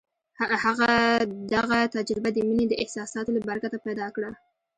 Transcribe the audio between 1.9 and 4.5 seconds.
تجربه د مينې د احساساتو له برکته پيدا کړه.